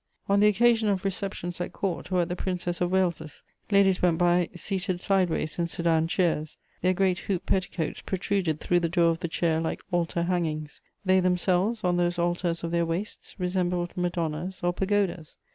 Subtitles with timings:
[0.27, 4.17] On the occasion of receptions at Court or at the Princess of Wales's, ladies went
[4.17, 9.19] by seated sideways in Sedan chairs; their great hoop petticoats protruded through the door of
[9.19, 10.81] the chair like altar hangings.
[11.05, 15.37] They themselves, on those altars of their waists, resembled madonnas or pagodas.